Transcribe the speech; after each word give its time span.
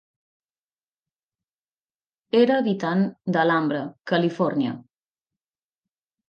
Era 2.39 2.55
habitant 2.61 3.05
d'Alhambra, 3.37 3.83
Califòrnia. 4.13 4.75